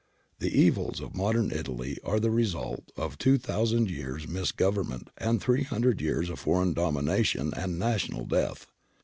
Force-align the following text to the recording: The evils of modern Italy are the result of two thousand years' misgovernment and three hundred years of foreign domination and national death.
The 0.39 0.59
evils 0.59 0.99
of 0.99 1.13
modern 1.13 1.51
Italy 1.51 1.99
are 2.03 2.19
the 2.19 2.31
result 2.31 2.91
of 2.97 3.19
two 3.19 3.37
thousand 3.37 3.91
years' 3.91 4.27
misgovernment 4.27 5.09
and 5.19 5.39
three 5.39 5.61
hundred 5.61 6.01
years 6.01 6.27
of 6.31 6.39
foreign 6.39 6.73
domination 6.73 7.53
and 7.55 7.77
national 7.77 8.25
death. 8.25 8.65